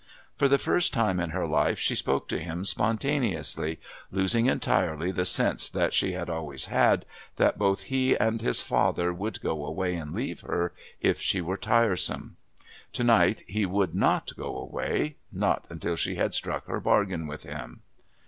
[0.35, 5.25] For the first time in her life she spoke to him spontaneously, losing entirely the
[5.25, 9.93] sense that she had always had, that both he and his father would go away
[9.93, 12.37] and leave her if she were tiresome.
[12.93, 17.43] To night he would not go away not until she had struck her bargain with
[17.43, 17.83] him.